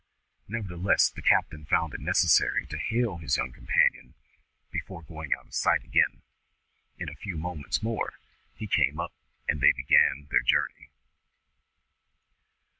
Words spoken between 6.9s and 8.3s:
In a few moments more